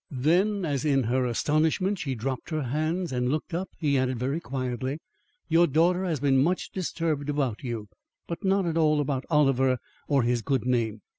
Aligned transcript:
Then, 0.09 0.65
as 0.65 0.83
in 0.83 1.03
her 1.03 1.25
astonishment 1.27 1.99
she 1.99 2.15
dropped 2.15 2.49
her 2.49 2.63
hands 2.63 3.11
and 3.11 3.29
looked 3.29 3.53
up, 3.53 3.69
he 3.77 3.99
added 3.99 4.17
very 4.17 4.39
quietly, 4.39 4.97
"Your 5.47 5.67
daughter 5.67 6.05
has 6.05 6.19
been 6.19 6.41
much 6.43 6.71
disturbed 6.71 7.29
about 7.29 7.61
you, 7.63 7.87
but 8.25 8.43
not 8.43 8.65
at 8.65 8.77
all 8.77 8.99
about 8.99 9.25
Oliver 9.29 9.77
or 10.07 10.23
his 10.23 10.41
good 10.41 10.65
name. 10.65 11.03